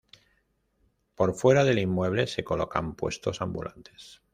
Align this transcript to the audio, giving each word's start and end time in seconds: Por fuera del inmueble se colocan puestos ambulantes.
Por 1.13 1.35
fuera 1.35 1.63
del 1.63 1.77
inmueble 1.77 2.25
se 2.25 2.43
colocan 2.43 2.95
puestos 2.95 3.39
ambulantes. 3.39 4.23